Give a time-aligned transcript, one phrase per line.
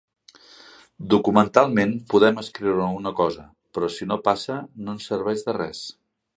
[1.13, 5.87] Documentalment podem escriure una cosa, però si no passa, no ens serveix de res.